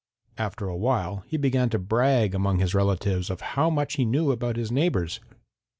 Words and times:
After 0.39 0.67
a 0.67 0.75
while 0.75 1.23
he 1.27 1.37
began 1.37 1.69
to 1.69 1.77
brag 1.77 2.33
among 2.33 2.57
his 2.57 2.73
relatives 2.73 3.29
of 3.29 3.41
how 3.53 3.69
much 3.69 3.97
he 3.97 4.03
knew 4.03 4.31
about 4.31 4.55
his 4.55 4.71
neighbors. 4.71 5.19